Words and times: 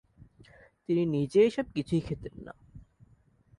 তিনি 0.85 1.03
নিজে 1.05 1.39
এ 1.43 1.49
সব 1.49 1.67
কিছুই 1.75 2.01
খেতেন 2.01 2.35
না। 2.45 2.53